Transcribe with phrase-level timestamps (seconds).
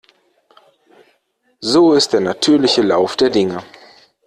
[1.61, 3.61] So ist der natürliche Lauf der Dinge.